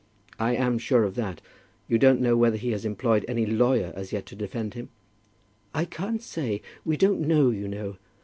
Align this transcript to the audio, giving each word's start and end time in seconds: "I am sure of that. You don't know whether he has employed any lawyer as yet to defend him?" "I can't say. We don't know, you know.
"I 0.39 0.55
am 0.55 0.79
sure 0.79 1.03
of 1.03 1.13
that. 1.13 1.41
You 1.87 1.99
don't 1.99 2.21
know 2.21 2.35
whether 2.35 2.57
he 2.57 2.71
has 2.71 2.85
employed 2.85 3.23
any 3.27 3.45
lawyer 3.45 3.93
as 3.95 4.11
yet 4.11 4.25
to 4.25 4.35
defend 4.35 4.73
him?" 4.73 4.89
"I 5.75 5.85
can't 5.85 6.23
say. 6.23 6.63
We 6.83 6.97
don't 6.97 7.21
know, 7.21 7.51
you 7.51 7.67
know. 7.67 7.97